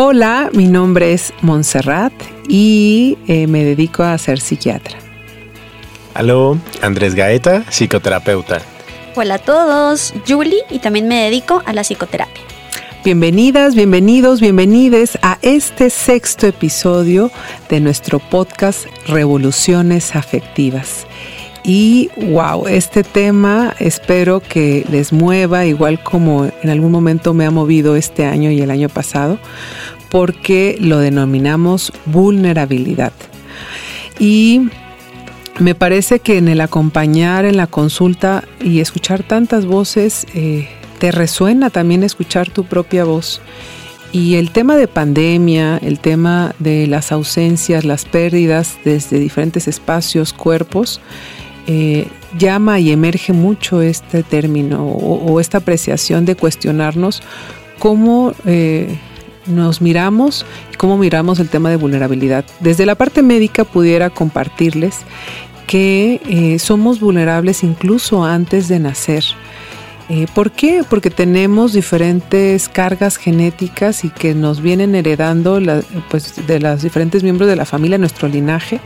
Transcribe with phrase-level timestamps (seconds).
[0.00, 2.12] Hola, mi nombre es Montserrat
[2.46, 4.96] y eh, me dedico a ser psiquiatra.
[6.14, 8.60] Aló, Andrés Gaeta, psicoterapeuta.
[9.16, 12.44] Hola a todos, Julie y también me dedico a la psicoterapia.
[13.04, 17.32] Bienvenidas, bienvenidos, bienvenides a este sexto episodio
[17.68, 21.07] de nuestro podcast Revoluciones Afectivas.
[21.64, 27.50] Y wow, este tema espero que les mueva igual como en algún momento me ha
[27.50, 29.38] movido este año y el año pasado,
[30.10, 33.12] porque lo denominamos vulnerabilidad.
[34.18, 34.68] Y
[35.58, 41.12] me parece que en el acompañar, en la consulta y escuchar tantas voces, eh, te
[41.12, 43.40] resuena también escuchar tu propia voz.
[44.10, 50.32] Y el tema de pandemia, el tema de las ausencias, las pérdidas desde diferentes espacios,
[50.32, 51.00] cuerpos,
[51.70, 52.08] eh,
[52.38, 57.22] llama y emerge mucho este término o, esta apreciación de cuestionarnos
[57.78, 58.98] cómo eh,
[59.44, 62.46] nos miramos y cómo miramos el tema de vulnerabilidad.
[62.60, 65.00] Desde la parte médica pudiera compartirles
[65.66, 69.24] que eh, somos vulnerables incluso antes de nacer.
[70.08, 70.84] Eh, ¿Por qué?
[70.88, 75.60] Porque tenemos diferentes cargas genéticas y que nos vienen heredando
[76.08, 78.80] pues, de los diferentes miembros de la familia, nuestro linaje,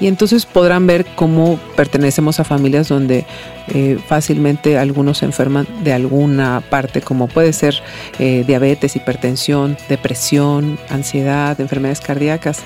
[0.00, 3.26] y entonces podrán ver cómo pertenecemos a familias donde
[3.68, 7.74] eh, fácilmente algunos se enferman de alguna parte, como puede ser
[8.18, 12.60] eh, diabetes, hipertensión, depresión, ansiedad, enfermedades cardíacas.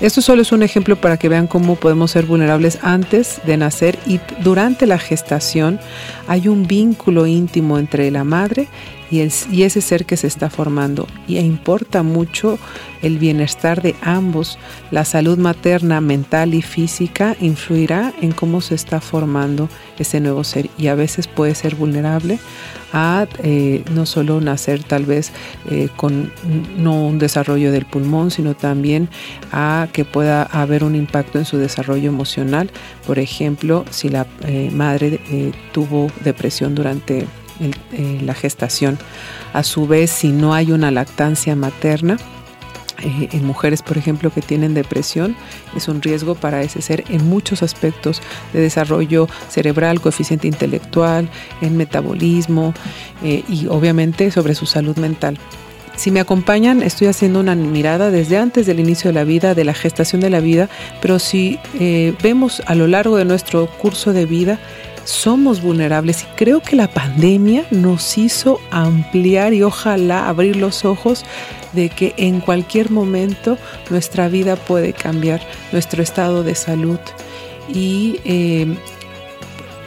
[0.00, 3.98] Esto solo es un ejemplo para que vean cómo podemos ser vulnerables antes de nacer
[4.06, 5.80] y durante la gestación
[6.28, 8.68] hay un vínculo íntimo entre la madre
[9.10, 9.20] y,
[9.62, 11.06] ese ser que se está formando.
[11.28, 12.58] Y importa mucho
[13.02, 14.58] el bienestar de ambos.
[14.90, 20.70] La salud materna, mental y física influirá en cómo se está formando ese nuevo ser
[20.78, 22.38] y a veces puede ser vulnerable
[22.92, 25.32] a eh, no solo nacer tal vez
[25.70, 26.32] eh, con
[26.78, 29.08] no un desarrollo del pulmón, sino también
[29.52, 32.70] a que pueda haber un impacto en su desarrollo emocional.
[33.06, 35.20] Por ejemplo, si la eh, madre
[35.72, 37.26] tuvo depresión durante
[37.60, 38.98] eh, la gestación.
[39.52, 42.18] A su vez, si no hay una lactancia materna,
[43.02, 45.36] eh, en mujeres, por ejemplo, que tienen depresión,
[45.74, 48.20] es un riesgo para ese ser en muchos aspectos
[48.52, 51.28] de desarrollo cerebral, coeficiente intelectual,
[51.62, 52.74] en metabolismo
[53.22, 55.38] eh, y obviamente sobre su salud mental.
[55.94, 59.64] Si me acompañan, estoy haciendo una mirada desde antes del inicio de la vida, de
[59.64, 60.68] la gestación de la vida,
[61.00, 61.58] pero si
[62.22, 64.58] vemos a lo largo de nuestro curso de vida,
[65.06, 71.24] somos vulnerables y creo que la pandemia nos hizo ampliar y ojalá abrir los ojos
[71.72, 73.56] de que en cualquier momento
[73.88, 75.40] nuestra vida puede cambiar,
[75.72, 76.98] nuestro estado de salud
[77.72, 78.76] y eh,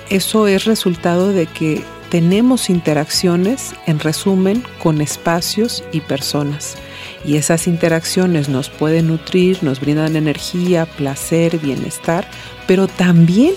[0.09, 6.75] eso es resultado de que tenemos interacciones, en resumen, con espacios y personas.
[7.23, 12.27] Y esas interacciones nos pueden nutrir, nos brindan energía, placer, bienestar,
[12.65, 13.53] pero también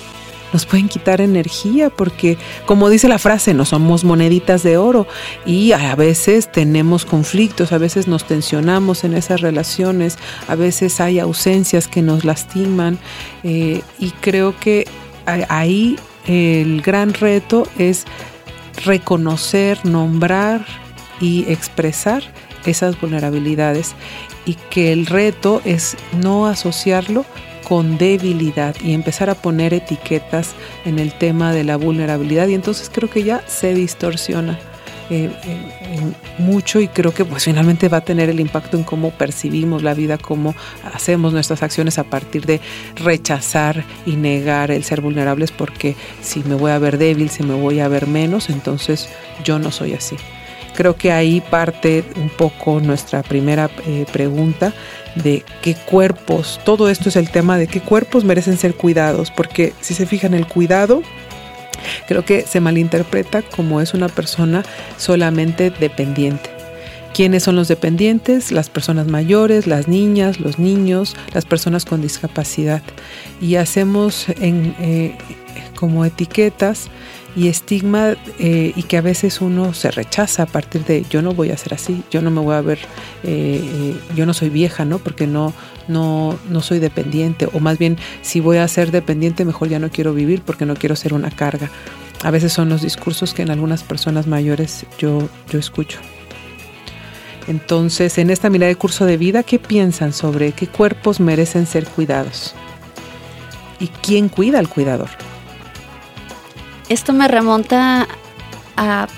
[0.52, 5.06] nos pueden quitar energía porque, como dice la frase, no somos moneditas de oro
[5.46, 10.18] y a veces tenemos conflictos, a veces nos tensionamos en esas relaciones,
[10.48, 12.98] a veces hay ausencias que nos lastiman
[13.42, 14.86] eh, y creo que
[15.26, 15.96] ahí
[16.26, 18.04] el gran reto es
[18.84, 20.64] reconocer, nombrar
[21.20, 22.22] y expresar
[22.66, 23.94] esas vulnerabilidades
[24.44, 27.24] y que el reto es no asociarlo
[27.66, 32.90] con debilidad y empezar a poner etiquetas en el tema de la vulnerabilidad y entonces
[32.92, 34.58] creo que ya se distorsiona
[35.10, 35.30] eh,
[36.38, 39.92] mucho y creo que pues finalmente va a tener el impacto en cómo percibimos la
[39.92, 40.54] vida, cómo
[40.94, 42.60] hacemos nuestras acciones a partir de
[42.96, 47.54] rechazar y negar el ser vulnerables porque si me voy a ver débil, si me
[47.54, 49.10] voy a ver menos, entonces
[49.44, 50.16] yo no soy así.
[50.74, 54.72] Creo que ahí parte un poco nuestra primera eh, pregunta
[55.14, 59.74] de qué cuerpos, todo esto es el tema de qué cuerpos merecen ser cuidados, porque
[59.80, 61.02] si se fijan el cuidado,
[62.08, 64.62] creo que se malinterpreta como es una persona
[64.96, 66.50] solamente dependiente.
[67.14, 68.52] ¿Quiénes son los dependientes?
[68.52, 72.80] Las personas mayores, las niñas, los niños, las personas con discapacidad.
[73.38, 75.14] Y hacemos eh,
[75.74, 76.88] como etiquetas
[77.34, 81.32] y estigma eh, y que a veces uno se rechaza a partir de yo no
[81.32, 82.78] voy a ser así, yo no me voy a ver,
[83.22, 84.98] eh, eh, yo no soy vieja, ¿no?
[84.98, 85.54] Porque no,
[85.88, 89.90] no, no soy dependiente o más bien si voy a ser dependiente mejor ya no
[89.90, 91.70] quiero vivir porque no quiero ser una carga.
[92.22, 95.98] A veces son los discursos que en algunas personas mayores yo, yo escucho.
[97.48, 101.84] Entonces, en esta mirada de curso de vida, ¿qué piensan sobre qué cuerpos merecen ser
[101.86, 102.54] cuidados?
[103.80, 105.08] ¿Y quién cuida al cuidador?
[106.88, 108.06] Esto me remonta
[108.76, 109.08] a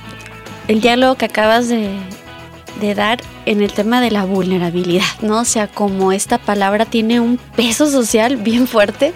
[0.69, 1.91] el diálogo que acabas de,
[2.81, 5.41] de dar en el tema de la vulnerabilidad, ¿no?
[5.41, 9.13] O sea, como esta palabra tiene un peso social bien fuerte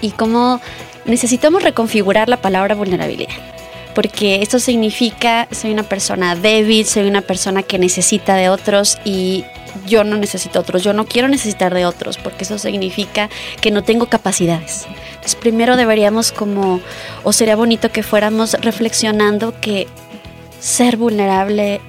[0.00, 0.60] y como
[1.04, 3.57] necesitamos reconfigurar la palabra vulnerabilidad
[3.94, 9.44] porque esto significa soy una persona débil, soy una persona que necesita de otros y
[9.86, 13.28] yo no necesito otros, yo no quiero necesitar de otros, porque eso significa
[13.60, 14.86] que no tengo capacidades.
[15.08, 16.80] Entonces primero deberíamos como,
[17.22, 19.86] o sería bonito que fuéramos reflexionando que
[20.60, 21.80] ser vulnerable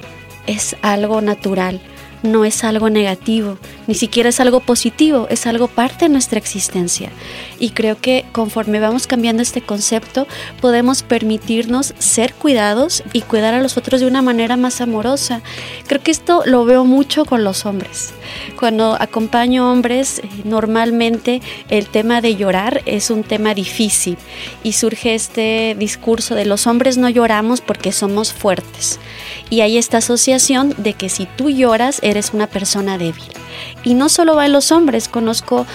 [0.48, 1.80] es algo natural,
[2.24, 3.58] no es algo negativo,
[3.88, 7.12] ni siquiera es algo positivo, es algo parte de nuestra existencia.
[7.60, 10.28] Y creo que conforme vamos cambiando este concepto,
[10.62, 15.42] podemos permitirnos ser cuidados y cuidar a los otros de una manera más amorosa.
[15.88, 18.14] Creo que esto lo veo mucho con los hombres.
[18.58, 24.18] Cuando acompaño hombres, eh, normalmente el tema de llorar es un tema difícil
[24.64, 29.00] y surge este discurso de los hombres no lloramos porque somos fuertes.
[29.50, 33.24] Y hay esta asociación de que si tú lloras eres una persona débil.
[33.84, 35.66] Y no solo va en los hombres, conozco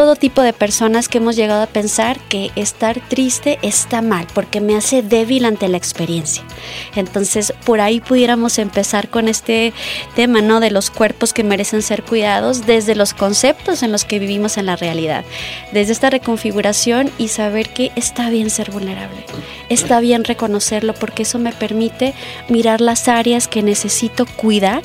[0.00, 4.62] todo tipo de personas que hemos llegado a pensar que estar triste está mal porque
[4.62, 6.42] me hace débil ante la experiencia.
[6.96, 9.74] Entonces, por ahí pudiéramos empezar con este
[10.16, 10.60] tema, ¿no?
[10.60, 14.64] De los cuerpos que merecen ser cuidados desde los conceptos en los que vivimos en
[14.64, 15.22] la realidad.
[15.70, 19.26] Desde esta reconfiguración y saber que está bien ser vulnerable.
[19.68, 22.14] Está bien reconocerlo porque eso me permite
[22.48, 24.80] mirar las áreas que necesito cuidar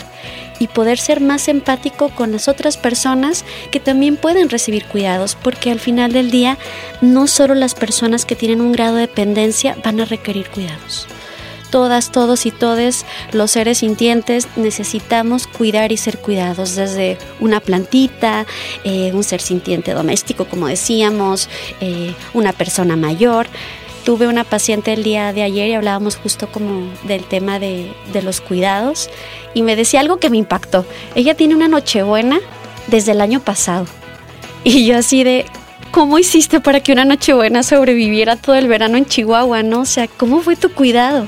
[0.59, 5.71] y poder ser más empático con las otras personas que también pueden recibir cuidados, porque
[5.71, 6.57] al final del día
[7.01, 11.07] no solo las personas que tienen un grado de dependencia van a requerir cuidados.
[11.71, 18.45] Todas, todos y todes los seres sintientes necesitamos cuidar y ser cuidados desde una plantita,
[18.83, 21.49] eh, un ser sintiente doméstico, como decíamos,
[21.81, 23.47] eh, una persona mayor
[24.05, 27.91] tuve una paciente el día de ayer y hablábamos justo como del tema de,
[28.23, 29.09] los cuidados
[29.53, 30.85] y me decía algo que me impactó.
[31.15, 32.39] Ella tiene una nochebuena
[32.87, 33.87] desde el año pasado
[34.63, 35.45] y yo así de,
[35.91, 39.81] ¿cómo hiciste para que una nochebuena sobreviviera todo el verano en Chihuahua, no?
[39.81, 41.27] O sea, ¿cómo fue tu cuidado?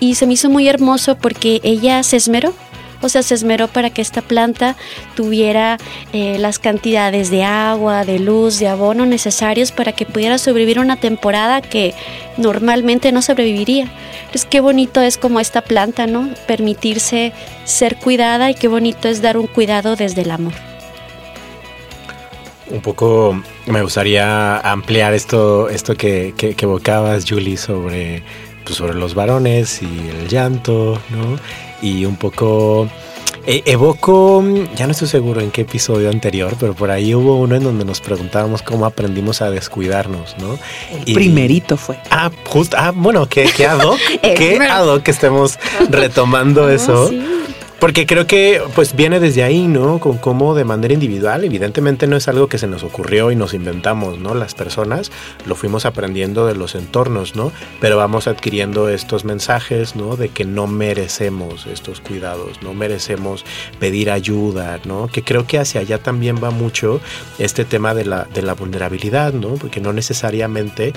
[0.00, 2.54] Y se me hizo muy hermoso porque ella se esmeró
[3.00, 4.76] o sea, se esmeró para que esta planta
[5.14, 5.78] tuviera
[6.12, 10.96] eh, las cantidades de agua, de luz, de abono necesarios para que pudiera sobrevivir una
[10.96, 11.94] temporada que
[12.36, 13.88] normalmente no sobreviviría.
[14.20, 16.28] Entonces, qué bonito es como esta planta, ¿no?
[16.46, 17.32] Permitirse
[17.64, 20.54] ser cuidada y qué bonito es dar un cuidado desde el amor.
[22.70, 28.22] Un poco me gustaría ampliar esto, esto que, que, que evocabas, Julie, sobre,
[28.64, 31.38] pues, sobre los varones y el llanto, ¿no?
[31.82, 32.88] Y un poco...
[33.46, 34.44] E, evoco,
[34.76, 37.86] ya no estoy seguro en qué episodio anterior, pero por ahí hubo uno en donde
[37.86, 40.58] nos preguntábamos cómo aprendimos a descuidarnos, ¿no?
[41.06, 41.98] El primerito fue.
[42.10, 45.58] Ah, justo, ah, bueno, qué, qué ad hoc, qué ad hoc que estemos
[45.88, 47.08] retomando oh, eso.
[47.08, 47.24] Sí.
[47.78, 50.00] Porque creo que pues viene desde ahí, ¿no?
[50.00, 53.54] Con cómo de manera individual, evidentemente no es algo que se nos ocurrió y nos
[53.54, 54.34] inventamos, ¿no?
[54.34, 55.12] Las personas
[55.46, 57.52] lo fuimos aprendiendo de los entornos, ¿no?
[57.80, 60.16] Pero vamos adquiriendo estos mensajes, ¿no?
[60.16, 63.44] De que no merecemos estos cuidados, no merecemos
[63.78, 65.06] pedir ayuda, ¿no?
[65.06, 67.00] Que creo que hacia allá también va mucho
[67.38, 69.54] este tema de la, de la vulnerabilidad, ¿no?
[69.54, 70.94] Porque no necesariamente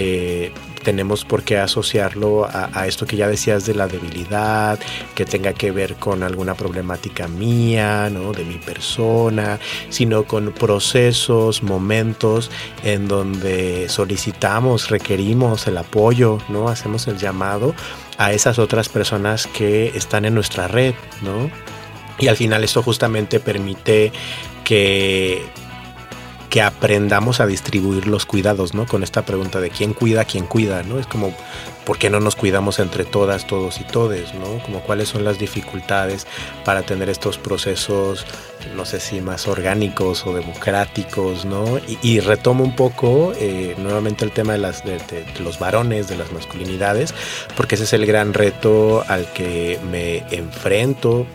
[0.00, 0.52] eh,
[0.84, 4.78] tenemos por qué asociarlo a, a, esto que ya decías de la debilidad,
[5.16, 8.32] que tenga que ver con alguna problemática mía, ¿no?
[8.32, 9.58] de mi persona,
[9.88, 12.52] sino con procesos, momentos
[12.84, 16.68] en donde solicitamos, requerimos el apoyo, ¿no?
[16.68, 17.74] hacemos el llamado
[18.16, 21.50] a esas otras personas que están en nuestra red, ¿no?
[22.20, 24.12] Y al final esto justamente permite
[24.62, 25.42] que
[26.62, 28.86] aprendamos a distribuir los cuidados, ¿no?
[28.86, 30.98] Con esta pregunta de quién cuida, quién cuida, ¿no?
[30.98, 31.34] Es como,
[31.84, 34.62] ¿por qué no nos cuidamos entre todas, todos y todes, ¿no?
[34.64, 36.26] Como cuáles son las dificultades
[36.64, 38.26] para tener estos procesos,
[38.74, 41.80] no sé si más orgánicos o democráticos, ¿no?
[42.02, 44.98] Y, retomo un poco eh, nuevamente el tema de, las, de
[45.40, 47.14] los varones, de las masculinidades,
[47.56, 51.26] porque ese es el gran reto al que me enfrento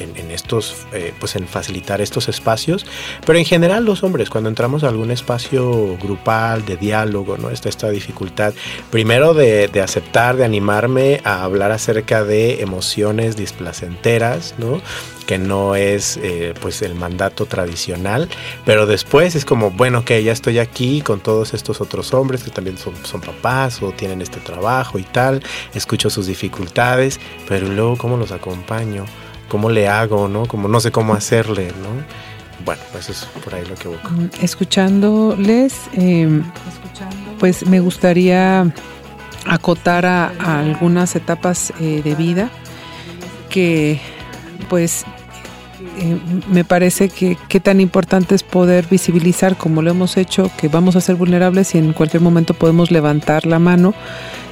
[0.00, 2.86] en, en estos, eh, pues en facilitar estos espacios,
[3.24, 7.50] pero en general los hombres, cuando entramos a algún espacio grupal de diálogo, ¿no?
[7.50, 8.54] Está esta dificultad,
[8.90, 14.80] primero de, de aceptar, de animarme a hablar acerca de emociones displacenteras, ¿no?
[15.30, 18.28] que no es eh, pues el mandato tradicional,
[18.64, 22.50] pero después es como, bueno, que ya estoy aquí con todos estos otros hombres que
[22.50, 25.40] también son, son, papás o tienen este trabajo y tal,
[25.72, 29.04] escucho sus dificultades, pero luego cómo los acompaño,
[29.50, 30.46] cómo le hago, ¿no?
[30.46, 31.88] Como no sé cómo hacerle, ¿no?
[32.64, 34.10] Bueno, pues es por ahí lo que busco.
[34.40, 36.40] Escuchándoles, eh,
[37.38, 38.72] pues me gustaría
[39.46, 42.50] acotar a algunas etapas eh, de vida
[43.48, 44.00] que
[44.68, 45.04] pues
[45.98, 50.68] eh, me parece que qué tan importante es poder visibilizar como lo hemos hecho, que
[50.68, 53.94] vamos a ser vulnerables y en cualquier momento podemos levantar la mano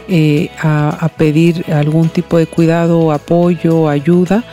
[0.09, 4.45] eh, a, pedir algún tipo de cuidado, apoyo, ayuda.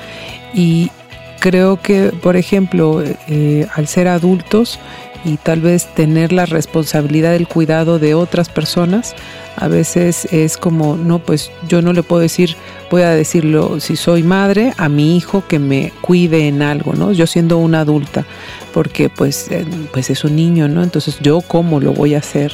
[0.53, 0.91] Y
[1.39, 4.79] creo que, por ejemplo, eh, al ser adultos
[5.25, 9.15] y tal vez tener la responsabilidad del cuidado de otras personas,
[9.55, 12.55] a veces es como, no, pues yo no le puedo decir,
[12.91, 17.11] voy a decirlo, si soy madre, a mi hijo que me cuide en algo, ¿no?
[17.11, 18.25] Yo siendo una adulta,
[18.73, 20.83] porque pues, eh, pues es un niño, ¿no?
[20.83, 22.53] Entonces yo cómo lo voy a hacer.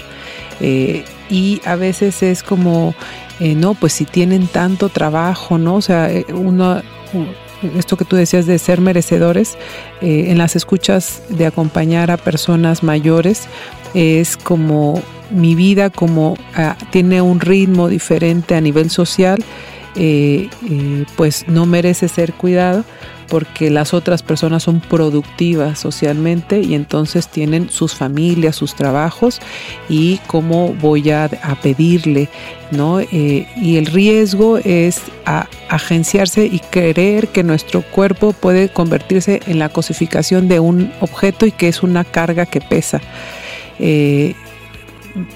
[0.62, 2.94] Eh, y a veces es como,
[3.40, 5.76] eh, no, pues si tienen tanto trabajo, ¿no?
[5.76, 6.82] O sea, uno,
[7.76, 9.58] esto que tú decías de ser merecedores,
[10.02, 13.48] en las escuchas de acompañar a personas mayores,
[13.94, 19.44] es como mi vida como ah, tiene un ritmo diferente a nivel social,
[19.96, 22.86] eh, eh, pues no merece ser cuidado
[23.32, 29.40] porque las otras personas son productivas socialmente y entonces tienen sus familias, sus trabajos
[29.88, 31.30] y cómo voy a,
[31.64, 32.28] pedirle,
[32.72, 33.00] ¿no?
[33.00, 35.00] Eh, y el riesgo es
[35.70, 41.54] agenciarse y creer que nuestro cuerpo puede convertirse en la cosificación de un objeto y
[41.54, 43.00] que es una carga que pesa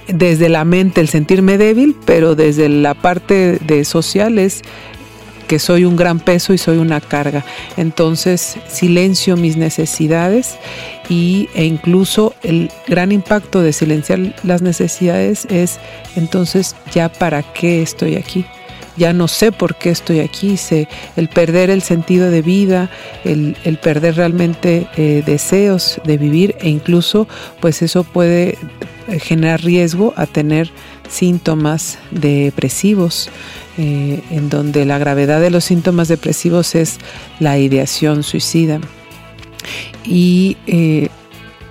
[0.08, 4.62] desde la mente el sentirme débil, pero desde la parte de social es
[5.48, 7.46] que soy un gran peso y soy una carga.
[7.78, 10.56] Entonces silencio mis necesidades
[11.10, 15.80] y, e incluso el gran impacto de silenciar las necesidades es
[16.16, 18.46] entonces ya para qué estoy aquí.
[18.98, 22.90] Ya no sé por qué estoy aquí, sé, el perder el sentido de vida,
[23.24, 27.28] el, perder realmente eh, deseos de vivir e incluso
[27.60, 28.58] pues eso puede
[29.20, 30.72] generar riesgo a tener
[31.10, 33.30] síntomas depresivos,
[33.78, 36.98] eh, en donde la gravedad de los síntomas depresivos es
[37.40, 38.80] la ideación suicida.
[40.04, 41.10] Y eh,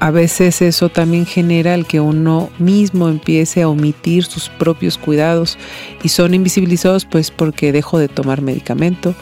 [0.05, 5.57] a veces eso también genera el que uno mismo empiece a omitir sus propios cuidados
[6.03, 9.15] y son invisibilizados pues porque dejo de tomar medicamento,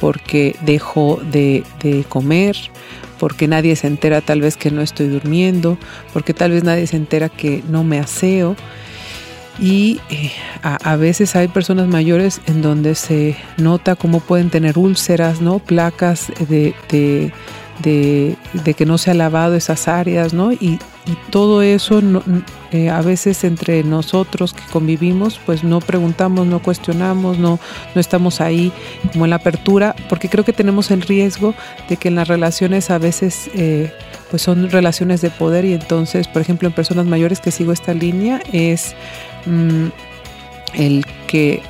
[0.00, 2.56] porque dejo de, de comer,
[3.18, 5.76] porque nadie se entera tal vez que no estoy durmiendo,
[6.14, 8.56] porque tal vez nadie se entera que no me aseo.
[9.58, 10.32] Y eh,
[10.62, 15.58] a, veces hay personas mayores en donde se nota cómo pueden tener úlceras, ¿no?
[15.58, 17.30] Placas de,
[17.80, 20.52] que no se ha lavado esas áreas, ¿no?
[20.52, 20.78] Y,
[21.30, 22.00] todo eso
[22.70, 27.58] eh, a veces entre nosotros que convivimos, pues no preguntamos, no cuestionamos, no,
[27.94, 28.70] no estamos ahí
[29.10, 31.54] como en la apertura, porque creo que tenemos el riesgo
[31.88, 33.50] de que en las relaciones a veces...
[33.54, 33.92] Eh,
[34.30, 37.94] pues son relaciones de poder y entonces, por ejemplo, en personas mayores que sigo esta
[37.94, 38.94] línea es
[39.46, 39.88] mm,
[40.74, 41.62] el que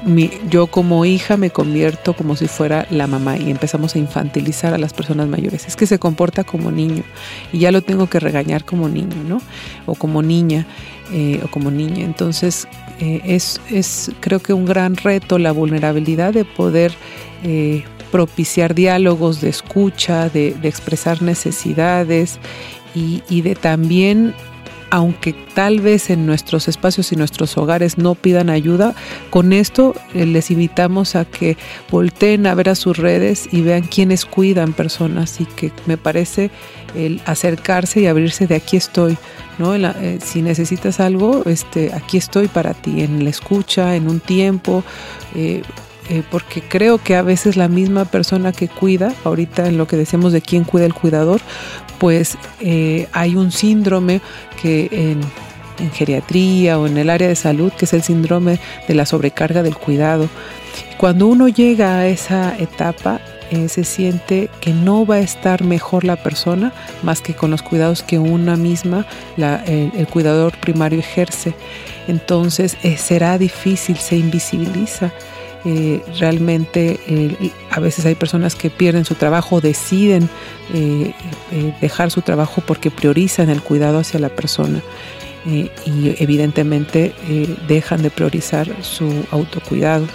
[0.49, 4.79] yo como hija me convierto como si fuera la mamá y empezamos a infantilizar a
[4.79, 5.67] las personas mayores.
[5.67, 7.03] Es que se comporta como niño
[7.53, 9.41] y ya lo tengo que regañar como niño, ¿no?
[9.87, 10.67] O como niña
[11.13, 12.05] eh, o como niña.
[12.05, 12.69] Entonces
[13.01, 16.93] eh, es, es, creo que un gran reto la vulnerabilidad de poder
[17.43, 22.39] eh, propiciar diálogos de escucha, de, expresar necesidades
[22.95, 24.35] y, y de también
[24.91, 28.95] aunque tal vez en nuestros espacios y nuestros hogares no pidan ayuda,
[29.31, 31.57] con esto eh, les invitamos a que
[31.91, 36.51] volteen a ver a sus redes y vean quiénes cuidan personas y que me parece
[36.95, 39.17] el acercarse y abrirse de aquí estoy,
[39.59, 39.77] ¿no?
[39.77, 44.83] Eh, si necesitas algo, este, aquí estoy para ti, en la escucha, en un tiempo.
[45.35, 45.63] Eh,
[46.31, 50.33] porque creo que a veces la misma persona que cuida, ahorita en lo que decimos
[50.33, 51.41] de quién cuida el cuidador,
[51.99, 52.37] pues
[53.13, 54.21] hay un síndrome
[54.61, 55.21] que en,
[55.93, 59.77] geriatría o en el área de salud, que es el síndrome de la sobrecarga del
[59.77, 60.29] cuidado.
[60.99, 66.05] Cuando uno llega a esa etapa, eh, se siente que no va a estar mejor
[66.05, 71.55] la persona más que con los cuidados que una misma, el, cuidador primario ejerce.
[72.07, 75.13] Entonces eh, será difícil, se invisibiliza.
[75.65, 76.99] Eh, realmente
[77.71, 80.29] a veces hay personas que pierden su trabajo, deciden
[80.73, 81.13] eh,
[81.53, 84.81] eh, dejar su trabajo porque priorizan el cuidado hacia la persona
[85.47, 85.71] y
[86.19, 87.15] evidentemente
[87.67, 90.07] dejan de priorizar su autocuidado.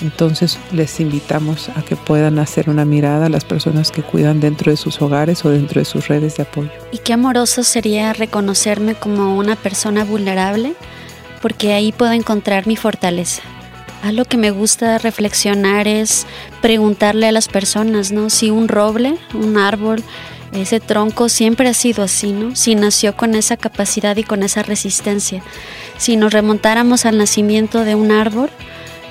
[0.00, 4.70] Entonces les invitamos a que puedan hacer una mirada a las personas que cuidan dentro
[4.70, 6.70] de sus hogares o dentro de sus redes de apoyo.
[6.92, 10.74] Y qué amoroso sería reconocerme como una persona vulnerable,
[11.40, 13.42] porque ahí puedo encontrar mi fortaleza
[14.10, 16.26] lo que me gusta reflexionar es
[16.60, 18.30] preguntarle a las personas, ¿no?
[18.30, 20.02] Si un roble, un árbol,
[20.52, 22.56] ese tronco siempre ha sido así, ¿no?
[22.56, 25.42] Si nació con esa capacidad y con esa resistencia.
[25.98, 28.50] Si nos remontáramos al nacimiento de un árbol,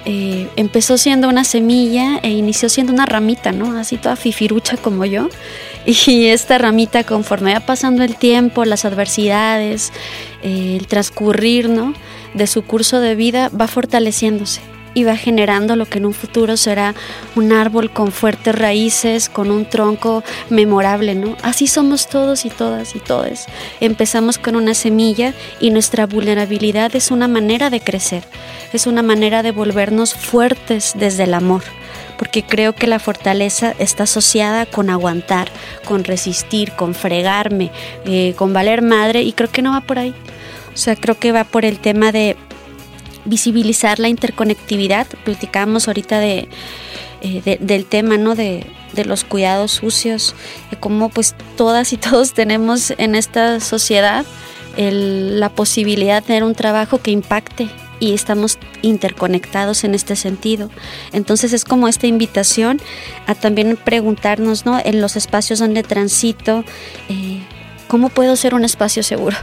[0.03, 3.77] eh, empezó siendo una semilla e inició siendo una ramita, ¿no?
[3.77, 5.29] Así toda fifirucha como yo.
[5.85, 9.91] Y esta ramita, conforme va pasando el tiempo, las adversidades,
[10.43, 11.95] eh, el transcurrir, ¿no?
[12.35, 14.61] De su curso de vida, va fortaleciéndose
[14.93, 16.95] y va generando lo que en un futuro será
[17.35, 21.35] un árbol con fuertes raíces, con un tronco memorable, ¿no?
[21.43, 23.45] Así somos todos y todas y todes.
[23.79, 28.23] Empezamos con una semilla y nuestra vulnerabilidad es una manera de crecer,
[28.73, 31.63] es una manera de volvernos fuertes desde el amor
[32.21, 35.49] porque creo que la fortaleza está asociada con aguantar,
[35.85, 37.71] con resistir, con fregarme,
[38.05, 40.13] eh, con valer madre y creo que no va por ahí.
[40.71, 42.37] O sea, creo que va por el tema de
[43.25, 45.07] visibilizar la interconectividad.
[45.23, 46.47] Platicábamos ahorita eh,
[47.21, 48.35] de, del tema, ¿no?
[48.35, 50.35] De, de los cuidados sucios,
[50.69, 54.25] de cómo pues todas y todos tenemos en esta sociedad
[54.77, 60.69] la posibilidad de tener un trabajo que impacte y estamos interconectados en este sentido.
[61.11, 62.81] Entonces es como esta invitación
[63.27, 64.79] a también preguntarnos, ¿no?
[64.83, 66.63] En los espacios donde transito,
[67.09, 67.41] eh,
[67.87, 69.37] ¿cómo puedo ser un espacio seguro?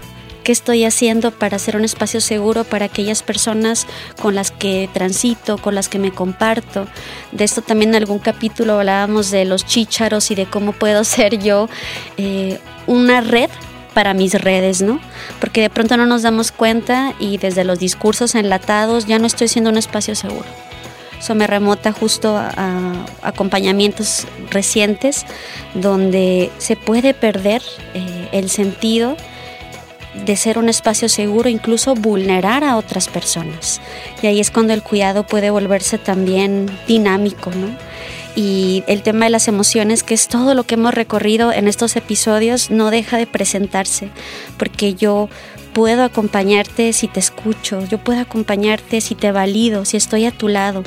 [0.49, 3.87] Qué estoy haciendo para ser un espacio seguro para aquellas personas
[4.19, 6.87] con las que transito, con las que me comparto.
[7.33, 11.38] De esto también en algún capítulo hablábamos de los chícharos y de cómo puedo ser
[11.38, 11.69] yo
[12.17, 13.50] eh, una red
[13.93, 15.00] para mis redes, ¿no?
[15.38, 19.49] Porque de pronto no nos damos cuenta y desde los discursos enlatados ya no estoy
[19.49, 20.47] siendo un espacio seguro.
[21.21, 25.26] Eso me remota justo a, acompañamientos recientes
[25.75, 27.61] donde se puede perder
[27.93, 29.14] eh, el sentido
[30.25, 33.81] de ser un espacio seguro, incluso vulnerar a otras personas.
[34.23, 37.69] Y ahí es cuando el cuidado puede volverse también dinámico, ¿no?
[38.37, 41.97] Y el tema de las emociones, que es todo lo que hemos recorrido en estos
[41.97, 44.11] episodios, no deja de presentarse,
[44.57, 45.29] porque yo
[45.73, 50.49] puedo acompañarte si te escucho, yo puedo acompañarte si te valido, si estoy a tu
[50.49, 50.85] lado.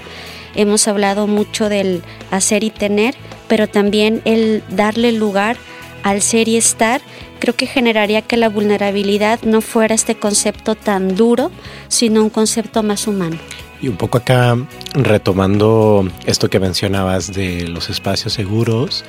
[0.56, 3.16] Hemos hablado mucho del hacer y tener,
[3.48, 5.58] pero también el darle lugar
[6.04, 7.02] al ser y estar
[7.41, 11.51] creo que generaría que la vulnerabilidad no fuera este concepto tan duro,
[11.89, 13.36] sino un concepto más humano.
[13.82, 14.56] Y un poco acá
[14.93, 19.04] retomando esto que mencionabas de los espacios seguros,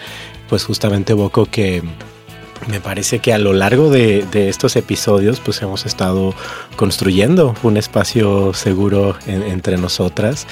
[0.49, 1.83] pues justamente evoco que
[2.68, 6.35] me parece que a lo largo de, estos episodios pues hemos estado
[6.77, 10.47] construyendo un espacio seguro entre nosotras.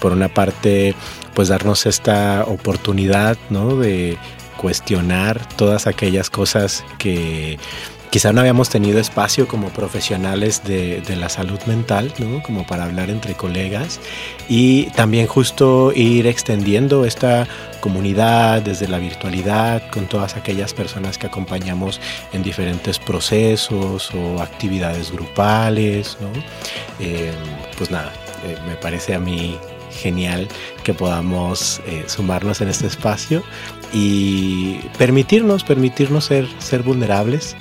[0.00, 0.94] por una parte
[1.34, 3.76] pues darnos esta oportunidad ¿no?
[3.76, 4.18] de
[4.62, 7.58] cuestionar todas aquellas cosas que
[8.10, 12.42] quizá no habíamos tenido espacio como profesionales de, la salud mental, ¿no?
[12.42, 14.00] como para hablar entre colegas,
[14.48, 17.48] y también justo ir extendiendo esta
[17.80, 22.00] comunidad desde la virtualidad con todas aquellas personas que acompañamos
[22.34, 26.18] en diferentes procesos o actividades grupales.
[26.20, 26.28] ¿no?
[27.00, 27.32] Eh,
[27.78, 28.12] pues nada,
[28.44, 29.58] eh, me parece a mí
[29.92, 30.48] genial
[30.82, 33.42] que podamos eh, sumarnos en este espacio
[33.92, 37.56] y permitirnos, permitirnos ser, ser vulnerables,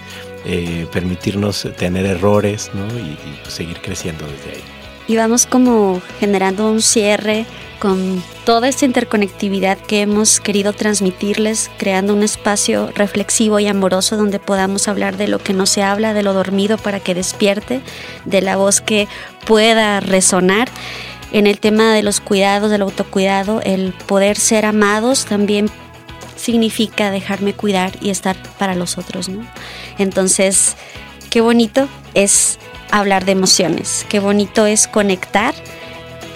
[0.45, 4.63] eh, permitirnos tener errores y, pues, seguir creciendo desde ahí.
[5.07, 7.45] Y vamos como generando un cierre
[7.79, 14.39] con toda esta interconectividad que hemos querido transmitirles, creando un espacio reflexivo y amoroso donde
[14.39, 17.81] podamos hablar de lo que no se habla, de lo dormido para que despierte,
[18.25, 19.07] de la voz que
[19.47, 20.69] pueda resonar
[21.31, 25.69] en el tema de los cuidados, del autocuidado, el poder ser amados también
[26.35, 29.45] significa dejarme cuidar y estar para los otros, ¿no?
[29.97, 30.75] Entonces,
[31.29, 32.59] qué bonito es
[32.91, 35.53] hablar de emociones, qué bonito es conectar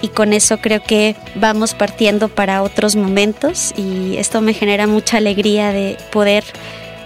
[0.02, 5.18] y con eso creo que vamos partiendo para otros momentos y esto me genera mucha
[5.18, 6.44] alegría de poder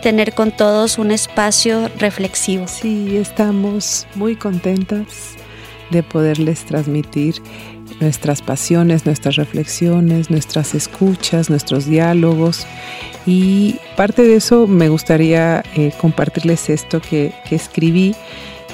[0.03, 2.67] tener con todos un espacio reflexivo.
[2.69, 5.35] Sí, estamos muy contentas
[5.91, 7.43] de poderles transmitir
[8.01, 12.67] nuestras pasiones, nuestras reflexiones, nuestras escuchas, nuestros diálogos.
[13.27, 18.15] Y parte de eso me gustaría eh, compartirles esto que, escribí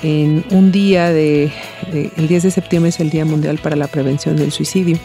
[0.03, 1.51] en un día de,
[1.93, 4.99] el 10 de septiembre es el Día Mundial para la Prevención del Suicidio.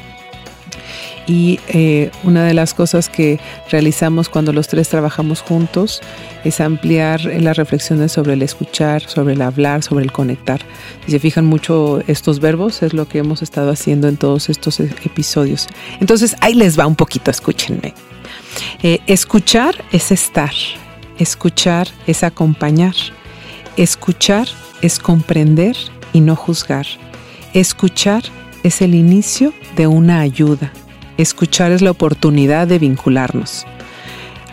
[1.28, 6.02] Y eh, una de las cosas que realizamos cuando los tres trabajamos juntos
[6.44, 10.62] es ampliar las reflexiones sobre el escuchar, sobre el hablar, sobre el conectar.
[11.06, 14.80] Si se fijan mucho estos verbos, es lo que hemos estado haciendo en todos estos
[14.80, 15.68] e-, episodios.
[16.00, 17.94] Entonces, ahí les va un poquito, escúchenme.
[18.84, 20.52] Eh, escuchar es estar,
[21.18, 22.96] escuchar es acompañar,
[23.78, 24.48] escuchar
[24.82, 25.78] es comprender
[26.14, 26.88] y no juzgar,
[27.54, 28.24] escuchar
[28.64, 30.72] es el inicio de una ayuda.
[31.22, 33.68] Escuchar es la oportunidad de vincularnos.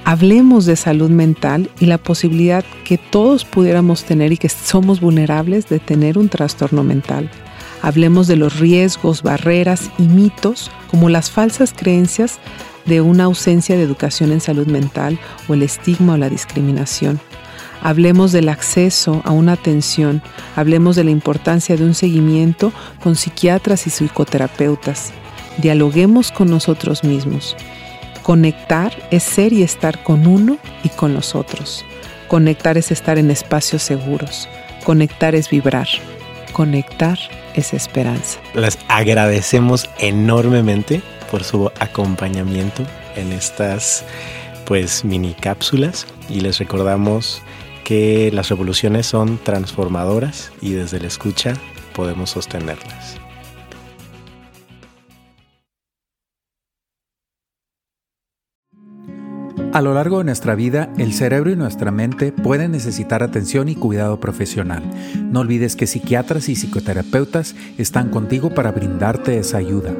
[0.05, 5.71] Hablemos de salud mental y la posibilidad que todos pudiéramos tener y que somos vulnerables
[5.71, 7.31] de tener un trastorno mental.
[7.81, 12.39] Hablemos de los riesgos, barreras y mitos como las falsas creencias
[12.85, 17.19] de una ausencia de educación en salud mental o el estigma o la discriminación.
[17.81, 20.21] Hablemos del acceso a una atención,
[20.55, 25.15] hablemos de la importancia de un seguimiento con psiquiatras y psicoterapeutas.
[25.59, 27.57] Dialoguemos con nosotros mismos.
[28.23, 31.85] Conectar es ser y estar con uno y con los otros.
[32.29, 34.49] Conectar es estar en espacios seguros.
[34.85, 35.89] Conectar es vibrar.
[36.53, 37.19] Conectar
[37.55, 38.39] es esperanza.
[38.55, 42.85] Les agradecemos enormemente por su acompañamiento
[43.17, 44.05] en estas
[44.65, 47.43] pues mini cápsulas y les recordamos
[47.85, 51.55] que las revoluciones son transformadoras y desde la escucha
[51.95, 53.17] podemos sostenerlas.
[59.79, 63.77] A lo largo de nuestra vida, el cerebro y nuestra mente pueden necesitar atención y
[63.77, 64.83] cuidado profesional.
[65.31, 69.95] No olvides que psiquiatras y psicoterapeutas están contigo para brindarte esa ayuda.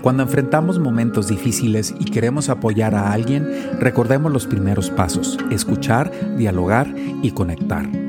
[0.00, 3.46] Cuando enfrentamos momentos difíciles y queremos apoyar a alguien,
[3.78, 8.01] recordemos los primeros pasos, escuchar, dialogar y conectar.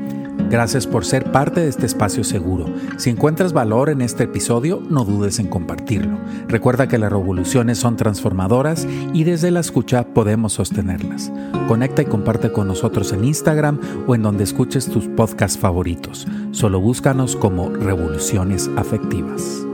[0.50, 2.66] Gracias por ser parte de este espacio seguro.
[2.96, 6.18] Si encuentras valor en este episodio, no dudes en compartirlo.
[6.48, 11.32] Recuerda que las revoluciones son transformadoras y desde la escucha podemos sostenerlas.
[11.66, 16.26] Conecta y comparte con nosotros en Instagram o en donde escuches tus podcasts favoritos.
[16.52, 19.64] Solo búscanos como Revoluciones Afectivas.